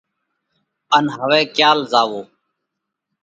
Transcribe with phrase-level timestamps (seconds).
[0.95, 2.21] ان هوَئہ ڪيال زاوَو۔